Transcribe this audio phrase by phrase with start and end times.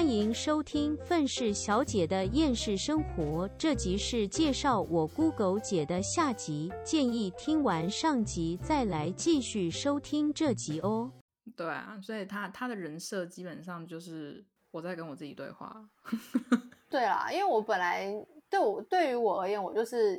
[0.00, 11.12] 欢迎收听《愤世小姐的厌世生活》，这集是介绍我 Google 姐的下集，建议听完上集再来继续收听这集哦。
[11.54, 15.86] 对啊，所以她她的人设基本上就是我在跟我自己对话。
[16.88, 18.10] 对啦，因为我本来
[18.48, 20.18] 对我对于我而言，我就是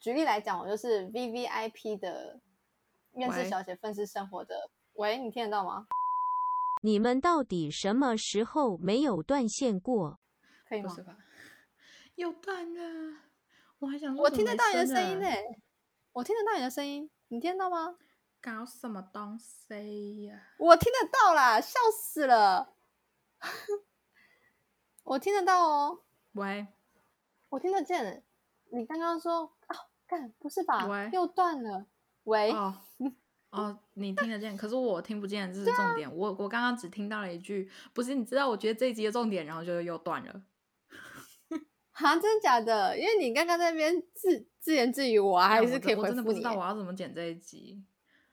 [0.00, 2.38] 举例来讲，我就是 V V I P 的
[3.14, 4.54] 厌世小姐，愤世生活的。
[4.92, 5.86] 喂，你听得到吗？
[6.84, 10.20] 你们到底什么时候没有断线过？
[10.68, 10.94] 可以吗？
[12.16, 13.20] 又断了，
[13.78, 15.26] 我还想我听得到你的声音呢，
[16.12, 17.96] 我听得到你的声音，你听得到吗？
[18.42, 20.38] 搞什么东西呀？
[20.58, 22.74] 我听得到啦，笑死了！
[25.04, 26.02] 我听得到哦。
[26.32, 26.66] 喂，
[27.48, 28.22] 我听得见。
[28.72, 30.86] 你刚刚说啊，干不是吧？
[30.86, 31.86] 喂，又断了。
[32.24, 32.52] 喂。
[32.52, 32.82] 哦，
[33.94, 36.12] 你听得见，可是我听不见，这是重点。
[36.14, 40.42] 我我刚刚只听到了一句，不是，你知道，我觉得这一集的重点，然后就又断了。
[41.92, 42.98] 哈，真的假的？
[42.98, 46.02] 因为你刚刚在那边自自言自语，我还是可以回复你。
[46.02, 47.80] 我真的不知道我要怎么剪这一集。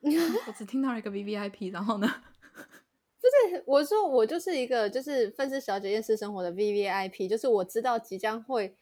[0.02, 2.08] 我只听到了一个 V V I P，然后呢？
[3.22, 8.74] 不是，我说我就是一个就是愤世小姐厌世生活的 V V I P，就是我知道即将会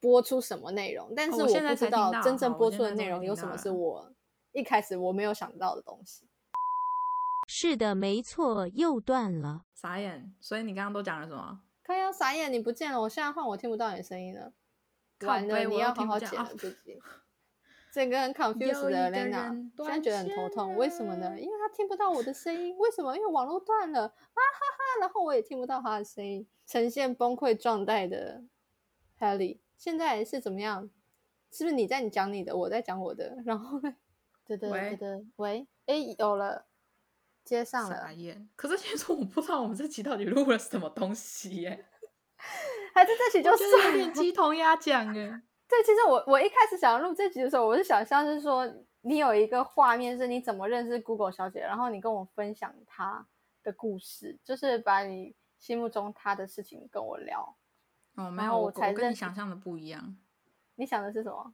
[0.00, 4.10] 播出什么内容，但是我不知道真正播出的内容有什么是我。
[4.56, 6.26] 一开始我没有想到的东西，
[7.46, 10.34] 是的，没错，又断了，傻眼。
[10.40, 11.60] 所以你刚刚都讲了什么？
[11.82, 14.54] 刚刚傻眼，你不见了，我现在换我听不到你的声音了。
[15.20, 16.98] 完了，你要好好剪了自己。
[17.92, 21.38] 整个很 confused 的 Lena，现在觉得很头痛，为什么呢？
[21.38, 23.14] 因为他听不到我的声音，为什么？
[23.14, 28.42] 因为网络断了，啊哈哈，然后我也听不到他的声音，呈现崩溃状态的
[29.20, 30.88] Helly，现在是怎么样？
[31.50, 33.94] 是不是你在你讲你的，我在讲我的，然后呢？
[34.46, 36.66] 对对对对，喂，哎，有了，
[37.44, 38.08] 接上了。
[38.54, 41.86] 可是其实我不知道我们这期到底录了什么东西耶，
[42.94, 45.42] 还是这期就是有点鸡同鸭讲哎。
[45.68, 48.64] 对，其实我我一开始想要录这集的时候，我是想象是说
[49.00, 53.26] 你有一个画面是你怎么认识 Google 小姐，然后你跟我分享她
[53.64, 57.56] 的故事，就是把你心目中她的事情跟我聊。
[58.14, 60.16] 哦，没有，我才跟你想象的不一样。
[60.76, 61.52] 你想的是什么？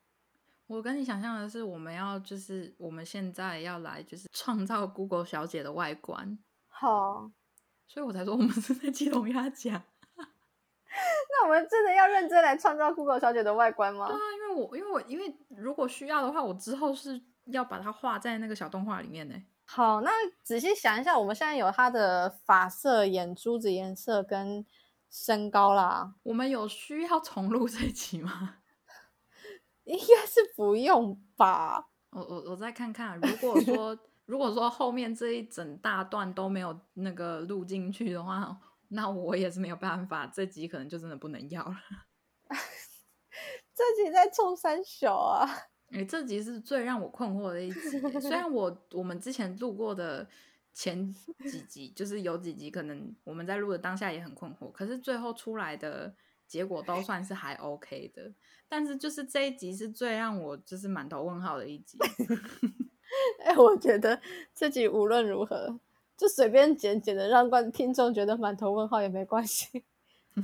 [0.73, 7.31] 我跟你想象的是，我们要就是我们现在要来就是创造 Google 小姐的外观，好，
[7.87, 9.83] 所以我才说我们是在鸡同鸭讲。
[10.17, 14.07] 那我们真的要认真来创造 Google 小姐的外观吗？
[14.07, 19.35] 对啊，因为我因为我因为如果需要的话，我之后是要把它画在那个小动画里面呢。
[19.67, 20.11] 好，那
[20.43, 24.65] 仔细想一下，我们现在有她的发色、眼珠子颜色跟
[25.11, 26.15] 身高啦。
[26.23, 28.62] 我们有需要重录这集吗？
[29.85, 31.89] 应该是不用吧。
[32.11, 38.57] 我我我再看看，如果说 如果说后面这一整大段都没有那个录进去的话，
[38.89, 41.77] 那我也是没有办法，这集可能就真的不能要了。
[43.75, 45.49] 这集在冲三小啊！
[45.91, 47.81] 哎，这集是最让我困惑的一集。
[48.21, 50.29] 虽然我我们之前录过的
[50.73, 51.11] 前
[51.51, 56.15] 几集，就是有几集可能我们在录的当下也很困惑，可是最后出来的
[56.53, 58.31] 结果都算是还 OK 的。
[58.69, 61.97] 但是就是这一集是最让我就是满头问号的一集。
[63.43, 64.21] 哎，我觉得
[64.55, 65.81] 这集无论如何
[66.15, 69.83] 就随便剪剪的，让观听众觉得满头问号也没关系，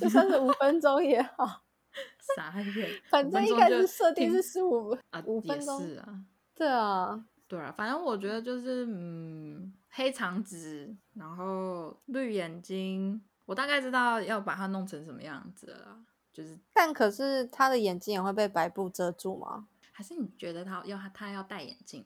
[0.01, 1.63] 就算是五分钟也好。
[2.37, 6.25] 傻眼，反正一开始设定是十五啊，五分钟是啊，
[6.55, 15.99] 对啊，对啊，反正我觉得就是嗯，黑长直，然后绿眼睛，我大概知道要把它弄成什么样子了。
[16.31, 19.67] 就是，但可是他的眼睛也会被白布遮住吗？
[19.91, 22.05] 还是你觉得他要他要戴眼镜？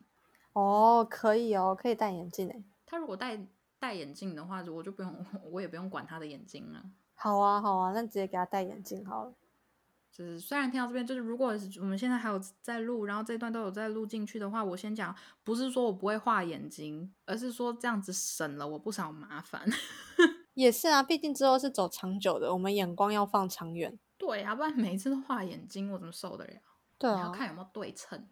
[0.52, 2.62] 哦，可以哦，可以戴眼镜诶。
[2.86, 3.44] 他如果戴
[3.80, 6.80] 戴眼镜的话，我就不用， 我也不用管他的眼睛了。
[7.14, 9.34] 好啊，好啊，那直接给他戴眼镜好了。
[10.12, 19.66] 就是虽然听到这边，就是如果我们现在还有在录，然后这段都有在录进去的话，我先讲，不是说我不会画眼睛，而是说这样子省了我不少麻烦。
[20.54, 23.98] 也是啊，毕竟之后是走长久的，我们眼光要放长远。
[24.18, 26.60] 对啊，不然每次都画眼睛，我怎么受得了？
[26.98, 28.28] 对啊，要看有没有对称。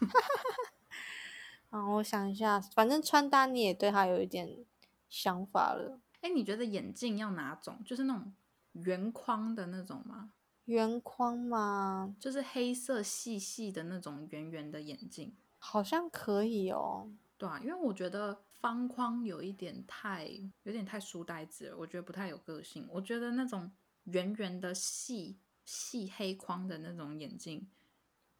[1.70, 4.64] 啊，我想一下，反正穿搭你也对他有一点
[5.08, 6.00] 想法了。
[6.20, 7.80] 哎，你觉得眼镜要哪种？
[7.84, 8.32] 就是那种
[8.72, 10.32] 圆框的那种吗？
[10.64, 12.14] 圆框吗？
[12.18, 17.10] 就是黑色细细的那种圆圆的眼镜，好像可以哦。
[17.38, 20.28] 对啊，因为我觉得方框有一点太
[20.62, 22.86] 有点太书呆子了，我觉得不太有个性。
[22.90, 23.70] 我觉得那种。
[24.04, 27.68] 圆圆的细细黑框的那种眼镜，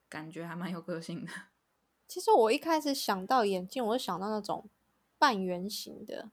[0.08, 1.30] 感觉还蛮有个性的。
[2.08, 4.68] 其实我一开始想到眼镜，我就想到那种
[5.18, 6.30] 半圆形的，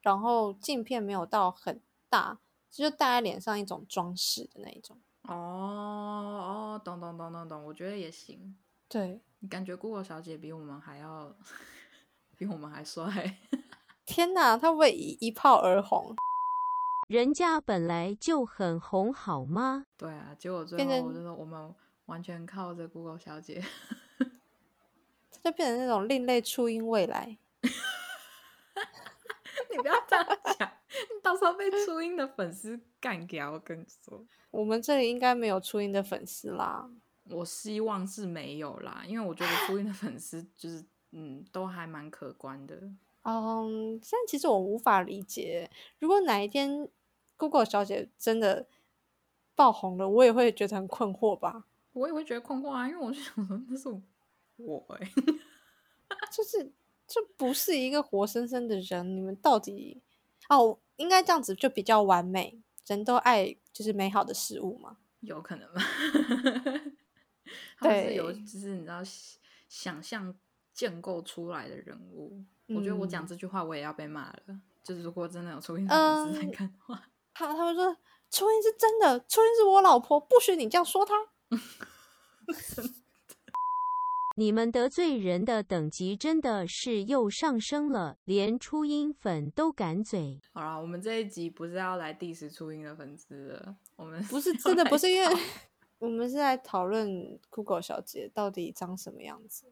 [0.00, 2.40] 然后镜片没有到很大，
[2.70, 4.98] 就是戴在脸上一种装饰的那一种。
[5.24, 8.56] 哦哦，懂懂懂懂懂，我觉得也行。
[8.88, 11.36] 对你感觉 Google 小姐比我们还要
[12.40, 13.36] 比我们还帅？
[14.06, 16.16] 天哪，他会一一炮而红？
[17.06, 19.84] 人家本来就很红，好吗？
[19.98, 21.74] 对啊，结果最后我就说我们
[22.06, 23.62] 完全靠着 Google 小姐，
[25.30, 27.36] 她就变成那种另类初音未来。
[29.70, 30.26] 你不要这样
[30.58, 33.52] 讲，你到时候被初音的粉丝干掉。
[33.52, 36.88] 我跟你说，我们这里应该没有初音的粉丝啦。
[37.24, 40.82] 我希望是没有啦，因为我觉得初音的粉丝就是
[41.12, 42.90] 嗯，都还蛮可观的。
[43.22, 46.88] 嗯，现在其实我无法理解，如果哪一天
[47.36, 48.66] Google 小姐真的
[49.54, 51.66] 爆红了，我也会觉得很困惑吧。
[51.92, 53.88] 我也会觉得困惑啊，因为我就想说，那是
[54.56, 55.10] 我哎，
[56.32, 56.72] 就是
[57.06, 60.00] 这不是一个活生生的人，你们到底
[60.48, 62.60] 哦，应该这样子就比较完美。
[62.86, 65.80] 人都爱就是美好的事物嘛，有可能吧？
[67.82, 69.00] 对，有就是你知道
[69.68, 70.34] 想象
[70.80, 72.42] 建构出来的人物。
[72.68, 74.58] 我觉得我讲这句话，我也要被骂了。
[74.82, 77.94] 就是如果真的有初音粉丝在看的话， 他他们说
[78.30, 81.14] 初音是真的，初音是我老婆，不许你这样说她。
[84.36, 90.40] 你们得罪人的等级真的是又上升了，连初音粉都敢嘴。
[90.54, 95.36] 好了，我们这一集不是要来 diss 初音的粉丝了，我们不是真的不是因为，
[95.98, 99.66] 我们是在讨论酷狗小姐到底长什么样子。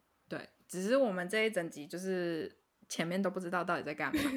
[0.71, 2.55] 对，只是我们这一整集就是
[2.89, 4.23] 前面都不知道到底在干嘛。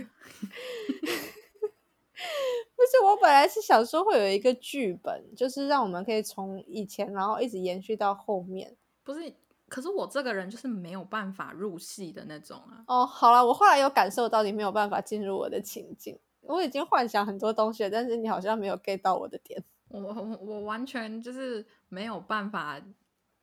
[2.75, 8.75] 不是，我本来是想说会有一个剧本，就是让我们可以从以前然后一直延续到后面。
[9.03, 9.33] 不是。
[9.69, 12.83] 可是我这个人就是没有办法入戏的那种啊。
[12.87, 16.19] 哦，好了，我后来有感受到你没有办法进入我的情境。
[16.41, 19.63] 我已经幻想很多东西了，但是你好像没有 get 到我的点。
[19.87, 22.81] 我我我完全就是没有办法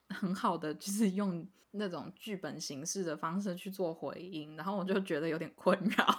[0.09, 6.07] 很好的就是用那种剧本形式的方式去做回应，然后我就觉得有点困扰。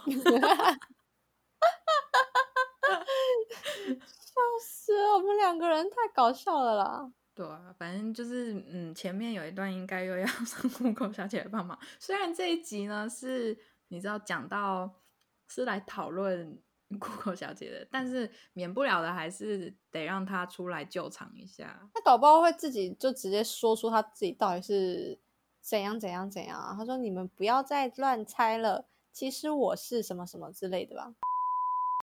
[4.00, 7.12] 笑死，我们两个人太搞笑了啦。
[7.34, 11.78] 对啊，反正就是嗯，前面有一段应该又要 上 Google 小姐帮忙。
[12.00, 13.58] 虽然这一集呢是
[13.88, 15.02] 你知道讲到
[15.48, 16.62] 是来讨论
[17.00, 21.88] Google 小姐的，但是免不了的还是得让她出来救场一下。
[21.94, 25.20] 那搞不好会自己就直接说出他自己到底是
[25.62, 26.74] 怎样怎样怎样啊？
[26.76, 31.14] 他说你们不要再乱猜了，其实我是什么什么之类的吧。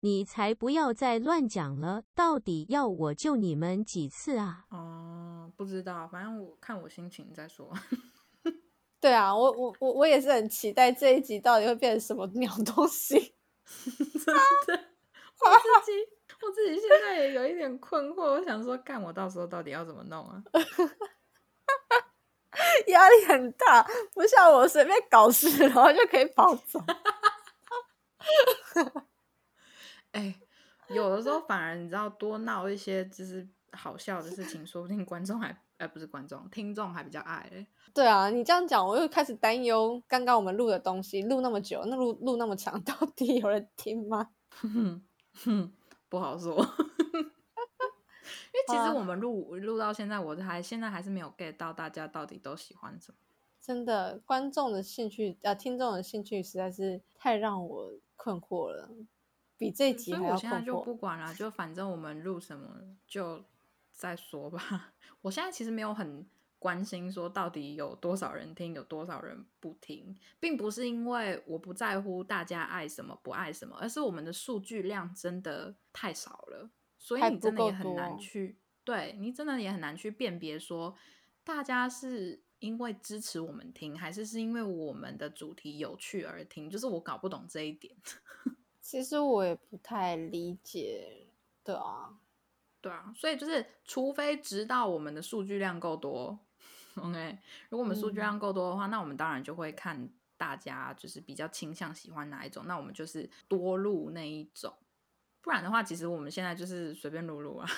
[0.02, 2.04] 你才不要再乱讲了！
[2.14, 4.66] 到底要我救你们几次啊？
[4.70, 7.72] 哦，不知道，反正我看我心情再说。
[9.00, 13.34] 对啊，我我我我也是很期待这一集到底会变成什么鸟东西。
[14.66, 14.82] 真的，
[15.40, 15.98] 我自己
[16.42, 20.42] 我自己现在也有一点困惑，我想说，干我到时候到底要怎么弄啊？
[22.88, 26.80] 压力很大，不像我随便搞事，然后就可以跑走。
[30.12, 30.34] 哎，
[30.88, 37.66] 有的时候反而你知道多闹一些就是好笑的事情，说不定观众还呃不是观众，听众还比较爱。
[37.94, 44.30] 对啊，你这样讲，我又开始担忧，刚刚我们录的东西录那么久，那录录那么长， 到底有人听吗？
[46.08, 46.54] 不好说，
[47.12, 53.18] 因为其实我们录录到现在，我还现在还是没有 get 到大家到底都喜欢什么。
[53.60, 58.88] 真的，观众的兴趣啊，听众的兴趣实在是太让我困惑了。
[59.58, 62.68] 比这集还要我现在就不管了，就反正我们录什么
[63.06, 63.42] 就
[63.96, 64.94] 再说吧。
[65.22, 66.24] 我现在其实没有很
[66.58, 80.96] 关心说到底有多少人听，有多少人不听，并不是因为我不在乎大家爱什么不爱什么，而是我们的数据量真的太少了，所以你真的也很难去对你真的也很难去辨别说
[81.42, 87.94] 大家是因为支持我们听，还是是因为我们的主题有趣而听，就是我搞不懂这一点。
[88.80, 91.26] 其实我也不太理解，
[91.64, 92.18] 对啊，
[92.80, 96.38] 对啊，所以就是，除非直到我们的数据量够多
[96.96, 104.72] ，OK，如果我们数据量够多的话，那我们当然就会看大家就是比较倾向喜欢哪一种，那我们就是多录那一种，
[105.40, 107.68] 不然的话，其实我们现在就是随便录录啊，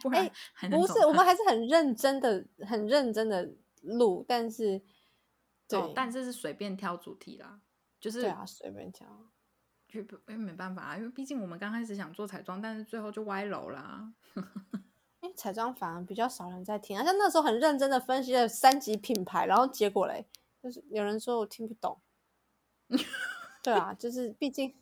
[0.00, 0.28] 不然
[0.70, 4.82] 不是，我们还是很认真的、很认真的录，但是，
[5.68, 7.60] 对，但是是随便挑主题啦，
[8.00, 9.06] 就是对啊，随便挑。
[10.00, 14.12] 因为没办法啊，因为毕竟我们刚开始想做彩妆，但是最后就歪楼啦。
[15.20, 20.26] 因为彩妆反而比较少人在听，而且那时候很认真的分析了三级品牌，然后结果嘞，
[20.62, 21.98] 就是有人说我听不懂。
[23.62, 24.76] 对啊，就是毕竟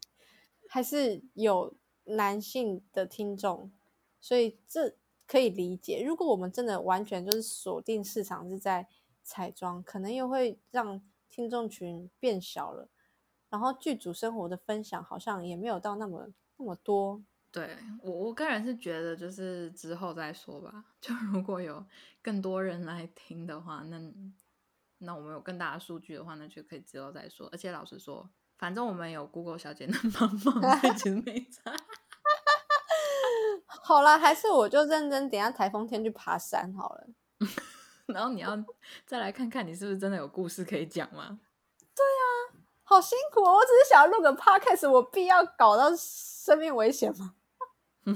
[0.69, 1.73] 还是有
[2.05, 3.71] 男性的听众，
[4.21, 4.97] 所以这
[5.29, 6.03] 可以理解。
[6.05, 8.89] 如果我们真的完全就是锁定市场是在
[9.23, 11.01] 彩妆，可能又会让
[11.31, 12.89] 听众群变小了。
[13.53, 17.23] 然后剧组生活的分享好像也没有到那么那么多。
[17.51, 20.83] 对我我个人是觉得就是之后再说吧。
[21.03, 21.85] 就如果有
[22.23, 24.01] 更多人来听的话，那
[24.97, 27.47] 那我们有更大的数据的话，那就可以之后再说。
[27.53, 31.71] 而且老实说，反正我们有 Google 小姐能帮忙， 所以其实没差。
[33.67, 37.07] 好了，还是我就认真，等下台风天去爬山好了。
[38.07, 38.65] 然后你要
[39.05, 41.39] 再来看看，你是不是真的有故事可以讲吗？
[42.85, 43.55] 好辛苦哦！
[43.55, 47.35] 我只是想要录个 podcast，我必要搞到生命危险吗？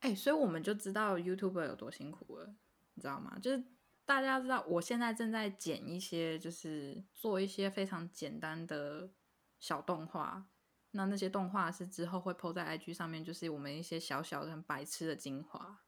[0.00, 2.46] 哎，所以我们就知道 YouTube 有多辛苦了，
[2.94, 3.38] 你知道吗？
[3.40, 3.64] 就是
[4.04, 9.10] 大家知道，我现在正在剪一些，就是做一些非常简单的
[9.58, 10.46] 小动画。
[10.92, 15.78] 那那些动画是之后会 PO 在 IG 上面，就是我们一些小小的很白痴的精华，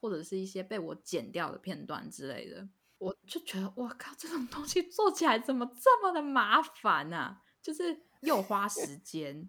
[0.00, 2.68] 或者是一些被我剪掉的片段之类的。
[3.02, 7.42] 我就觉得，我靠，这种东西做起来怎么这么的麻烦啊？
[7.60, 9.48] 就是又花时间。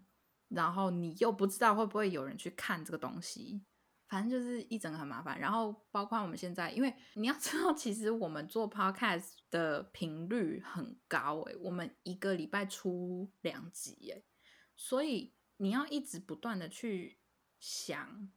[0.50, 3.65] 然后你又不知道会不会有人去看这个东西，
[4.07, 5.39] 反正就是一整个很麻烦。
[5.39, 14.24] 然后包括我们现在，因为你要知道，其实我们做 podcast 的频率很高诶，我们一个礼拜出两集诶，
[14.75, 17.19] 所以你要一直不断的去
[17.60, 18.29] 想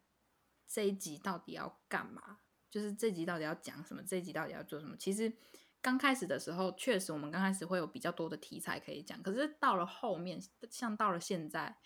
[0.67, 2.39] 这一集到底要干嘛，
[2.77, 4.95] 就是这集到底要讲什么，这集到底要做什么。
[4.99, 5.33] 其实
[5.81, 10.39] 刚开始的时候，确实我们刚开始会有比较多的题材可以讲，可是到了后面，
[10.71, 11.79] 像到了现在。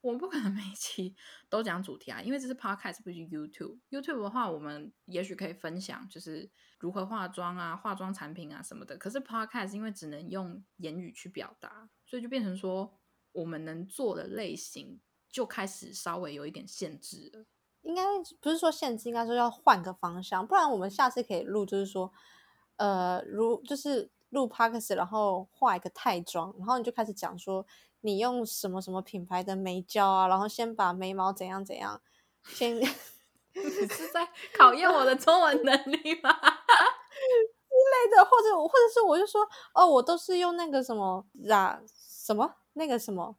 [0.00, 1.16] 我不可能每一期
[1.48, 3.80] 都讲主题啊，因为这是 podcast，不是 YouTube。
[3.90, 8.96] YouTube 的话，我们也许可以分享，就是如何化妆啊、化妆产品啊什么的。
[8.98, 12.96] 可是 podcast 因为只能用言语去表达，所以就变成说，
[13.32, 17.46] 我们能做的类型就开始稍微有一点限制了。
[17.82, 18.02] 应该
[18.40, 22.12] 不是说限制，应该说要换个方向，不然我们下次可以录，就是说，
[22.76, 27.66] 呃，如就是录 podcast，然后画一个泰妆，然后你就开始讲说。
[28.02, 30.28] 你用什么什么品牌的眉胶啊？
[30.28, 32.00] 然后先把眉毛怎样怎样，
[32.44, 34.24] 先 你是在
[34.56, 36.30] 考验我的中文能力吗？
[36.38, 39.44] 之类的，或者或者是我就说
[39.74, 43.34] 哦，我都是用那个什么啊什么那个什么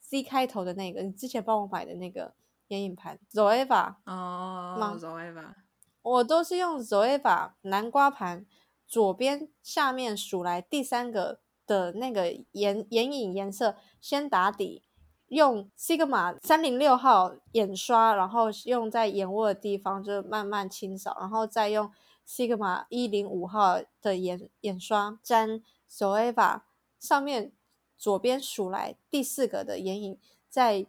[0.00, 2.32] C 开头的那个，你之前帮我买的那个
[2.68, 5.54] 眼影盘 Zoeva 哦，Zoeva，
[6.02, 8.46] 我都是用 Zoeva 南瓜盘，
[8.86, 11.40] 左边下面数来第三个。
[11.68, 14.82] 的那个眼眼影颜色，先打底，
[15.26, 21.92] 用 Sigma 三零六号眼刷，然后用在眼窝的地方就慢慢清扫，然后再用
[22.26, 26.62] Sigma 一零五号的眼眼刷沾 Zoeva
[26.98, 27.52] 上面
[27.98, 30.86] 左边数来第四个的眼影，在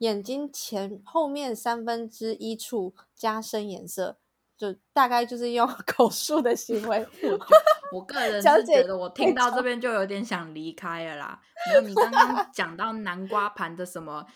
[0.00, 4.18] 眼睛前后面三分之一处加深颜色。
[4.60, 7.06] 就大概就是用 口述的行为，
[7.94, 11.40] 我个人是觉得我听到这边就有点想离开了啦。
[11.82, 14.26] 你 刚刚讲到南瓜盘的什么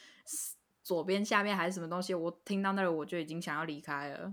[0.83, 4.33] 左边下面还是什么东西，我听到那里我就已经想要离开了。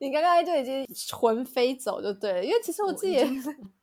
[0.00, 3.24] 你刚刚就已经魂飞走就对了，因为其实我自己也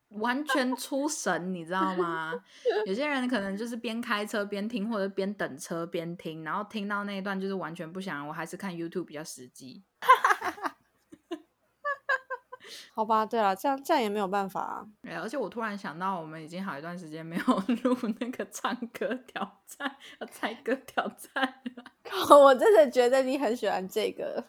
[0.09, 2.33] 完全出神，你知道吗？
[2.85, 9.83] 有些人可能就是边开车边听，或者边等车边听，然后听到那一段就是完全不想，我还是看 YouTube 比较实际。
[12.93, 14.85] 好吧，对了，这样这样也没有办法啊。
[15.01, 17.43] 对，而且我突然想到，我们已经好一段时间没有
[17.83, 19.95] 录那个唱歌挑战、
[20.31, 21.83] 猜歌挑战了。
[22.37, 24.43] 我真的觉得你很喜欢这个。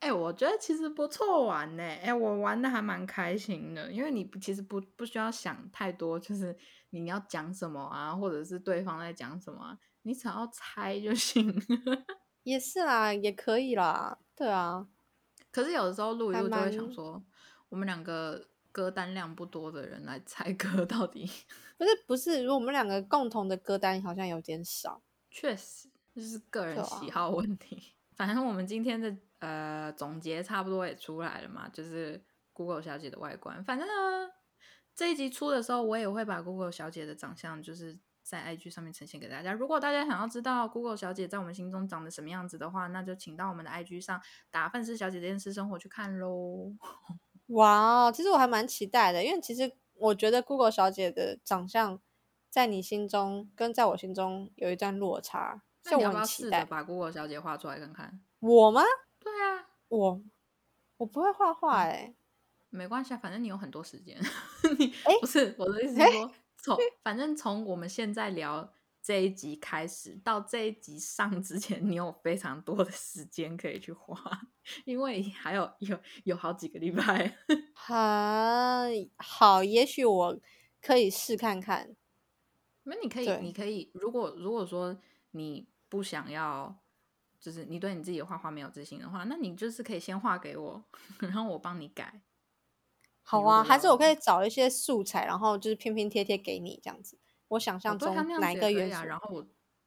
[0.00, 1.82] 哎，我觉得其实不错玩呢。
[1.82, 6.56] 哎，我玩的还蛮开心的，因为你其实不不需要想太多，就是
[6.90, 11.54] 你要讲什么啊，或者是对方在讲什么，你只要猜就行。
[12.44, 14.18] 也是啦，也可以啦。
[14.34, 14.88] 对啊。
[15.52, 17.22] 可是有的时候录一录就会想说，
[17.68, 21.28] 我们两个歌单量不多的人来猜歌 到底
[21.76, 27.94] 不是不是，如果我们两个共同的歌单好像有点少，确实就是个人喜好问题。
[28.16, 33.62] 反正我们今天的呃总结差不多也出来了嘛，就是 Google 小姐的外观。
[33.64, 34.30] 反正呢
[34.94, 37.98] 这一集出的时候，我也会把 Google 小姐的长相就是。
[38.22, 39.52] 在 IG 上面呈现给大家。
[39.52, 44.20] 如果大家想要知道 Google 小姐在我们心中长得什么样子的话，那就请到我们的 IG 上
[44.52, 46.72] 打“愤世小姐的私生活”去看喽。
[47.48, 51.98] 哇，其实我还蛮期待的，因为其实我觉得 Google 小姐的长相
[52.48, 55.62] 在你心中跟在我心中有一段落差。
[55.86, 58.20] 那你要不要试着把 Google 小姐画出来看看？
[58.38, 58.82] 我吗？
[59.40, 60.22] 对啊，我
[60.98, 62.14] 我不会画画哎，
[62.68, 64.18] 没关系，反正你有很多时间。
[64.78, 66.30] 你不是我的意思是说。
[66.62, 68.70] 从反正从我们现在聊
[69.02, 74.40] 这这一集开始到这一集上之前，你有非常多的时间可以去画，
[74.84, 77.36] 因为还有有有好几个礼拜。
[77.74, 78.84] 好，
[79.16, 80.38] 好，也许我
[80.80, 81.96] 可以试看看。
[82.84, 84.96] 那你可以，你可以，如果如果说
[85.32, 86.79] 你不想要，
[87.40, 90.84] 就是你对你自己的画画没有自信的话，那你就是可以先画给我，
[91.20, 92.20] 然后我帮你改。
[93.22, 97.18] 好啊，还是我可以找一些素材，然后就是拼拼贴贴给你这样子。
[97.48, 99.46] 我想象中哪一个元素，然后我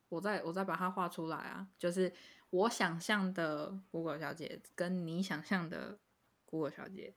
[0.10, 2.12] 我再我再把它画出来啊，就是
[2.50, 6.00] 我想象的 Google 小姐跟你想象的
[6.46, 7.16] Google 小姐。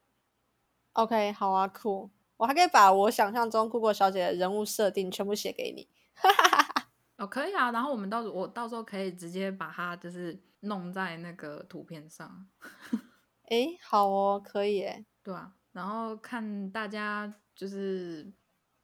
[0.92, 2.10] OK，好啊，酷。
[2.38, 5.88] 我还可以把我想象中 Google 小姐的人物设定全部写给你。
[7.16, 7.70] 哦，可以啊。
[7.70, 12.46] 然后我们到时我到时候可以直接把它就是弄在那个图片上。
[13.48, 15.04] 哎，好哦，可以哎。
[15.22, 18.32] 对啊，然后看大家就是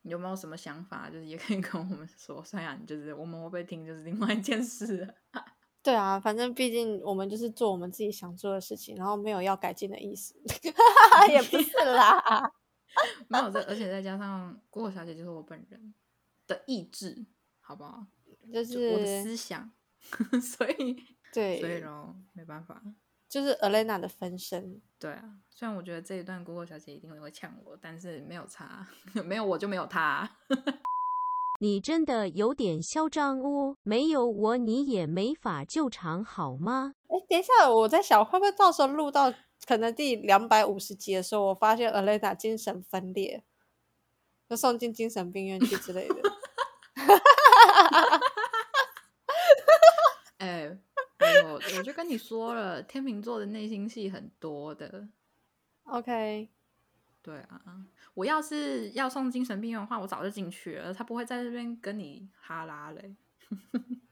[0.02, 2.42] 有没有什么想法，就是也可以跟我们说。
[2.46, 5.14] 虽然就是我们会不会听，就是另外一件事。
[5.82, 10.32] 对啊，反正毕竟我们就是做我们自己想做的事情，然后没有要改进的意思。
[11.28, 12.52] 也不是啦。
[13.26, 15.92] 没有这，而且再加上郭小姐就是我本人
[16.46, 17.26] 的意志，
[17.60, 18.06] 好不好？
[18.50, 19.70] 就是我的思想，
[20.40, 20.96] 所以
[21.32, 22.82] 对，所以咯，没办法，
[23.28, 24.80] 就是 Elena 的分身。
[24.98, 28.86] 对啊，虽然我觉得这一段姑姑小姐一定会呛我，但是没有差，
[29.24, 30.38] 没有我就没有她。
[31.60, 36.94] 你真的有点嚣张哦，没有我你也没法救场好吗？
[37.08, 39.32] 哎，等一下，我在想会不会到时候录到。
[39.64, 43.44] 可能第两百五十集的时候，我发现 Elena 精神分裂，
[44.50, 46.16] 就送进精神病院去之类的。
[50.42, 50.76] 哎，
[51.44, 55.08] 我我就跟你说了，天秤座的内心戏很多的。
[55.84, 56.48] OK，
[57.22, 63.14] 对啊，我要是要送精神病院的话，我早就进去了，他不会在这边跟你哈拉嘞。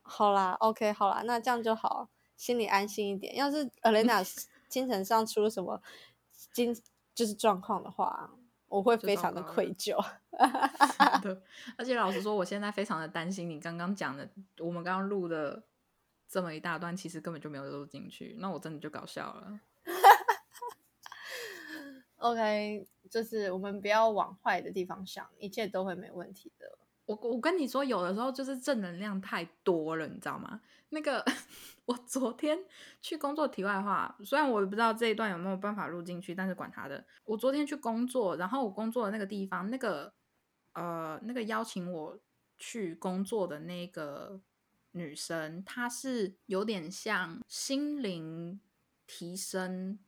[0.00, 3.36] 好啦，OK，好啦，那这样就好，心里安心一点。
[3.36, 4.24] 要是 Elena。
[4.72, 5.82] 精神上出了什么
[6.50, 6.74] 精
[7.14, 8.30] 就是状况的话，
[8.68, 10.02] 我会非常的愧疚。
[11.76, 14.28] 而且老实说，我现在非常的担心你刚刚讲的，
[14.58, 15.62] 我们刚刚录的
[16.28, 19.60] 这么一大段，其实根本就没有录进去，那我真的就搞笑了。
[22.16, 26.78] OK，就是我们不要往坏的地方想，一切都会没问题的。
[27.06, 30.60] 我我跟你说，有的时候就是正能量太多了，你知道吗？
[30.90, 31.24] 那个。
[31.84, 32.56] 我昨天
[33.00, 37.04] 去工作，题外话，虽然我也不知道这一段有没有办法录进去，但是管他的。
[37.24, 40.14] 我昨天去工作，然后我工作的那个地方，那个
[40.72, 42.18] 呃，那个邀请我
[42.58, 44.40] 去工作的那个
[44.92, 48.60] 女生，她是有点像心灵
[49.06, 49.98] 提升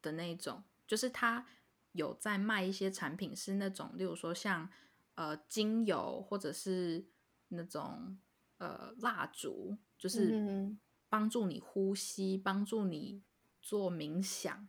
[0.00, 1.46] 的那种，就是她
[1.92, 4.68] 有在卖一些产品，是那种，例如说像
[5.14, 7.06] 呃精油或者是
[7.48, 8.18] 那种
[8.58, 10.76] 呃蜡烛，就是。
[11.06, 13.22] 帮助你呼吸，帮助你
[13.62, 14.66] 做冥想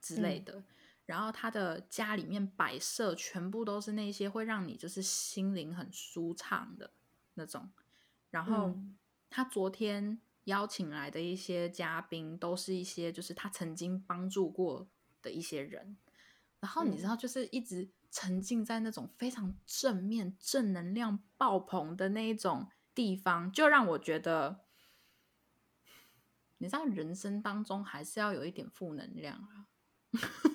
[0.00, 0.64] 之类的。
[1.06, 6.92] 然后他的家里面摆设全部都是那些会让你就是心灵很舒畅的
[7.34, 7.70] 那种。
[8.30, 8.74] 然后
[9.30, 14.88] 他昨天邀请来的一些嘉宾，都是一些就是他曾经帮助过
[15.22, 15.96] 的一些人。
[16.60, 24.60] 然后你知道，就是一直沉浸在那种非常正面、正能量爆棚的那一种地方，就让我觉得。
[26.58, 29.66] 你知道人生当中还是要有一点负能量啊，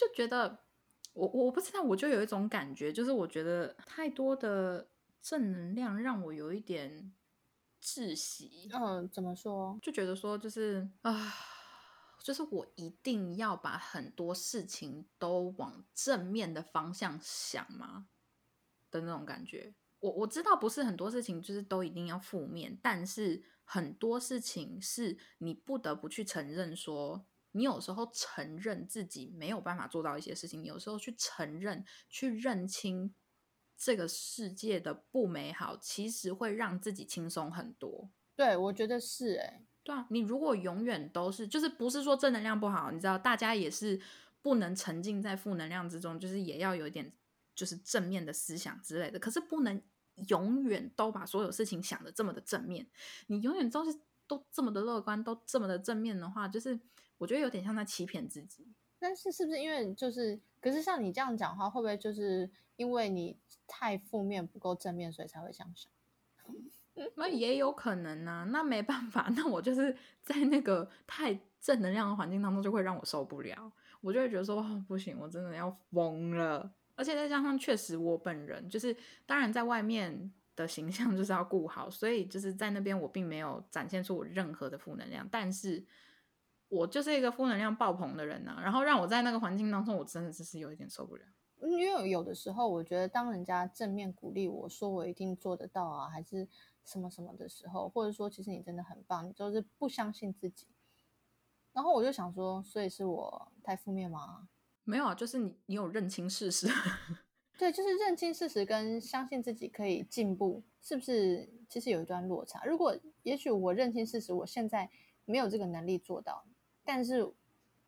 [0.00, 0.64] 就觉得
[1.12, 4.88] 我我不知道，我就有一种感觉，就是我觉得太多的
[5.20, 7.12] 正能量让我有一点
[7.82, 8.70] 窒息。
[8.72, 9.78] 嗯，怎么说？
[9.82, 11.34] 就觉得说就是啊，
[12.22, 18.08] 就是我一定要把很多事情都往正面的方向想吗
[18.90, 19.74] 的那种感觉。
[19.98, 23.44] 我我知道不是很多事情就是都一定要负面，但是。
[23.72, 33.14] 很多事情是你不得不去承认，说你有时候承认自己没有办法做到一些事情，有时候去承认、去认清
[33.76, 38.10] 这个世界的不美好，其实会让自己轻松很多。
[38.34, 44.00] 对，我觉得是哎，对啊，你如果永远都是，就是不是说正能量不好，你知道，大家也是
[44.42, 47.12] 不能沉浸在负能量之中，就是也要有一点
[47.54, 49.82] 就是正面的思想之类的，可是不能。
[50.28, 52.86] 永远都把所有事情想的这么的正面，
[53.28, 56.78] 你永远都是都这么的乐观，都这么的正面的话，就是
[57.20, 58.66] 我觉得有点像在欺骗自己。
[58.98, 65.92] 但是是不是因为就是，可是像你这样讲话，会不会就是因为你太负面不够正面，所以才会这样想？
[67.16, 76.72] 那 也有可能啊，那没办法，那我就是在那个太正能量的环境当中，就会让我受不了，我就会觉得说哦不行，我真的要疯了。
[76.96, 85.82] 而且再加上，确实我本人就是，当然在外面的形象就是要顾好，所以就是在那边我并没有展现出我任何的负能量，但是
[86.70, 88.58] 我就是一个负能量爆棚的人呐。
[88.62, 91.24] 然后让我在那个环境当中，我真的只是有一点受不了。
[91.62, 96.48] 因为有的时候，我觉得当人家正面鼓励我说我一定做得到啊，还是
[96.82, 100.66] 什么什么的时候，或者说其实你真的很棒，你就是不相信自己。
[101.74, 104.48] 然后我就想说，所以是我太负面吗？
[104.84, 106.66] 没有啊，就是你你有认清事实。
[107.58, 111.46] 对，就是认清事实跟相信自己可以进步，是不是？
[111.68, 112.64] 其实有一段落差。
[112.64, 114.90] 如果也许我认清事实，我现在
[115.26, 116.42] 没有这个能力做到，
[116.84, 117.30] 但是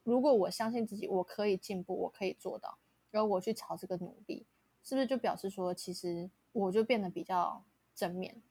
[0.04, 2.78] 如果我相信自己，我可以进步，我可以做到。
[3.10, 4.46] 然后我去朝这个努力，
[4.82, 7.62] 是不是就表示说，其实我就变得比较
[7.94, 8.42] 正面？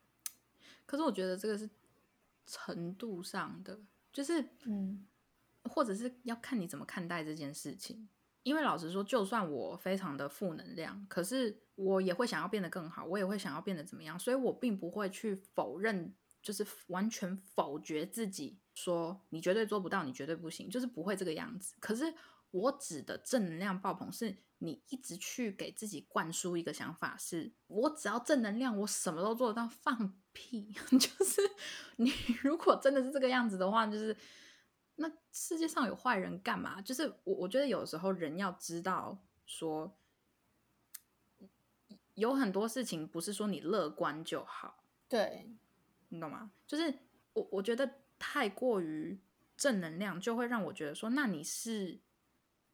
[0.85, 1.69] 可是我觉得这个是
[2.45, 3.79] 程度上的，
[4.13, 5.05] 就是嗯，
[5.63, 8.07] 或者是要看你怎么看待这件事情。
[8.43, 21.75] 因为老实说，就算我非常的负能量，可是我也会想要变得更好，我也会想要变得怎么样，所以我并不会去否认，就是完全否决自己，说你绝对做不到，你绝对不行，就是不会这个样子。
[21.79, 22.13] 可是
[22.51, 24.37] 我指的正能量爆棚是。
[24.63, 29.67] 你一直去给自己灌输一个想法，是我只要正能量，我什么都做得到。
[29.67, 30.71] 放屁！
[30.99, 31.41] 就是
[31.95, 34.15] 你 如果真的是这个样子的话，就是
[34.97, 36.79] 那世界上有坏人干嘛？
[36.79, 39.97] 就是我我觉得有时候人要知道说，
[42.13, 44.83] 有很多事情不是说你乐观就好。
[45.09, 45.49] 对，
[46.11, 46.51] 你懂吗？
[46.67, 46.93] 就是
[47.33, 49.19] 我我觉得太过于
[49.57, 51.99] 正能量，就会让我觉得说，那你是。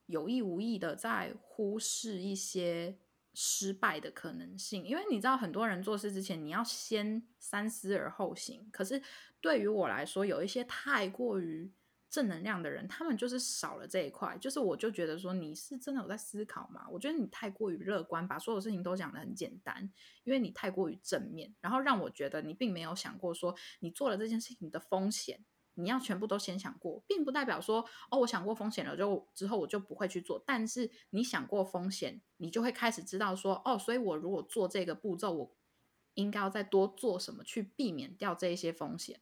[0.10, 2.97] 有意无意的在忽视一些
[3.34, 8.69] 失败的可能性，因为你知道，很多人做事之前你要先三思而后行。
[8.71, 9.02] 可是
[9.41, 11.69] 对于我来说，有一些太过于
[12.09, 14.37] 正能量的人，他们就是少了这一块。
[14.37, 16.87] 就是我就觉得说，你是真的有在思考吗？
[16.89, 19.91] 我觉得你太过于乐观，把所有事情都讲得很简单，
[20.23, 25.45] 因为你太过于正面，然后让我觉得你并没有想过说，你做了这件事情的风险。
[25.79, 30.43] 你要全部都先想过，并不代表说哦，我想过风险了，就之后我就不会去做。
[30.43, 35.55] 但是你想过风险，你就会开始知道说哦，所以我如果做这个步骤，我
[36.15, 39.21] 应该要再多做什么去避免掉这一些风险。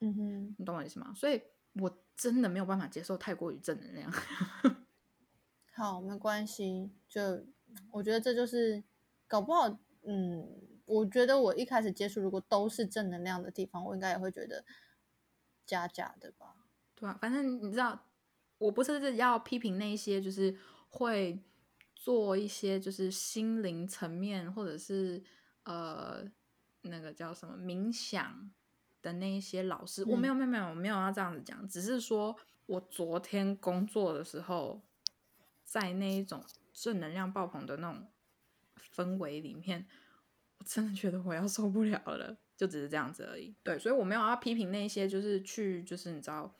[0.00, 1.12] 嗯哼，你懂我意思吗？
[1.14, 1.42] 所以
[1.74, 4.12] 我真的没有办法接受太过于正能量。
[5.72, 7.44] 好，没关系，就
[7.92, 8.82] 我觉得这就是
[9.26, 10.46] 搞不好，嗯，
[10.84, 14.64] 我觉得我一开始接触如果都是正能量的地方，我应该也会觉得。
[15.66, 18.08] 假假的吧，对啊，反正你知道，
[18.58, 21.40] 我不是要批评那些就是会
[21.94, 25.22] 做一些就是心灵层面或者是
[25.62, 26.28] 呃
[26.80, 28.50] 那个叫什么冥想
[29.02, 32.36] 的那一些老师，我没有没有没有我没有要这样子讲，只是说
[32.66, 34.82] 我昨天工作的时候，
[35.64, 38.06] 在那一种正能量爆棚的那种
[38.94, 39.86] 氛围里面，
[40.58, 42.38] 我真的觉得我要受不了了。
[42.56, 46.54] 就只是这样子而已，对，所以我没有要批评那些就是去就是你知道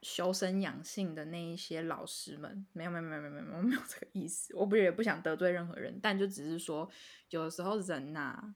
[0.00, 6.90] 修身养性的那一些老师们，没有没有没有没有没有没有这个意思，我不也不想得罪任何人，但就只是说
[7.28, 8.54] 有的时候人呐，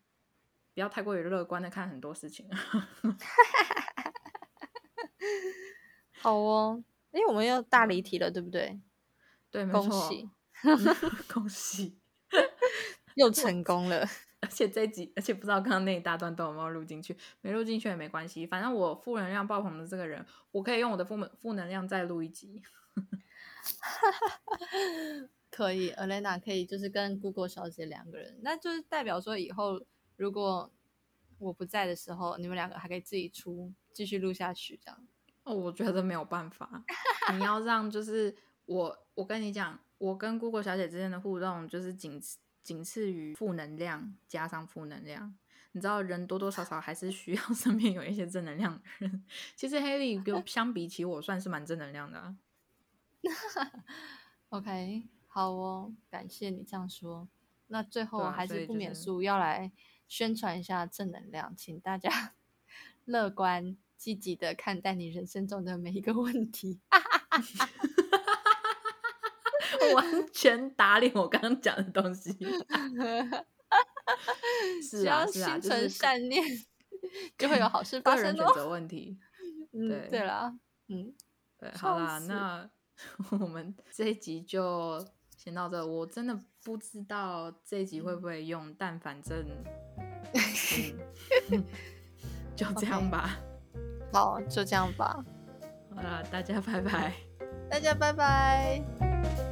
[0.74, 2.48] 不要太过于乐观的看很多事情。
[6.20, 8.80] 好哦，哎，我们又大离题了，对不对？
[9.50, 10.30] 对，恭喜
[11.32, 11.98] 恭喜，
[13.16, 14.06] 又成功了。
[14.40, 22.60] 而且这集，而且不知道刚刚那一大段都有没有录进去，没录进去也没关系，反正我负能量爆棚的这个人，我可以用我的负负能量再录一集。
[25.50, 29.80] 可以，Elena 可以就是跟 Google 小姐两个人，那就是代表说以后
[30.16, 30.70] 如果
[31.38, 35.06] 我不在的时候，你们两个还可以自己出继续录下去这样。
[35.44, 36.84] 哦，我觉得没有办法，
[37.36, 38.34] 你要让就是
[38.66, 42.38] 我，我跟你讲，我跟 Google 小姐之间的互动就是仅此。
[42.62, 45.36] 仅次于负能量加上负能量，
[45.72, 49.24] 你知道人多多少少还是需要 身边有一些正能量的人。
[49.56, 52.36] 其实黑莉跟 相比起我算是蛮正能量的。
[54.50, 57.26] OK，好哦，感谢你这样说。
[57.66, 59.72] 那最后还是不免俗要来
[60.12, 62.34] 宣传一下正能量，请大家
[63.06, 66.82] 乐观积极的看待你人生中的每一个问题。
[69.94, 72.36] 完全打脸我刚刚讲的东西，
[74.86, 76.44] 是啊是啊，心存善念
[77.38, 78.24] 就会有好事发生。
[78.24, 79.18] 个人选择问题，
[79.72, 80.54] 对对啦，
[80.88, 81.14] 嗯，
[81.56, 82.70] 对，好啦，那
[83.40, 85.86] 我们这一集就先到这。
[85.86, 89.44] 我真的不知道这一集会不会用，但反正
[92.54, 93.38] 就这样吧。
[94.12, 95.24] 好，就这样吧。
[95.94, 97.12] 好啦，大家拜拜。
[97.70, 99.51] 大家拜拜。